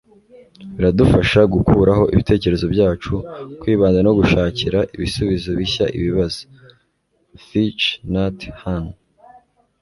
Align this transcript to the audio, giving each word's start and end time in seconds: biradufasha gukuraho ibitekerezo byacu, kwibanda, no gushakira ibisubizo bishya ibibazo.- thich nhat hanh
biradufasha 0.75 1.41
gukuraho 1.53 2.03
ibitekerezo 2.13 2.65
byacu, 2.73 3.13
kwibanda, 3.61 3.99
no 4.05 4.11
gushakira 4.19 4.79
ibisubizo 4.95 5.49
bishya 5.59 5.85
ibibazo.- 5.97 6.39
thich 7.45 7.81
nhat 8.11 8.39
hanh 8.63 8.91